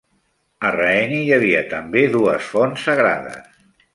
[0.69, 3.53] A Raheny hi havia també dues fonts sagrades.